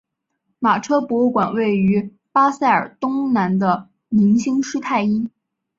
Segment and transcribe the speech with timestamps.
[0.57, 5.29] 马车博物馆位于巴塞尔东南的明兴施泰因。